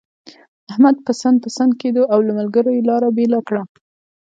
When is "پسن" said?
1.05-1.33, 1.43-1.69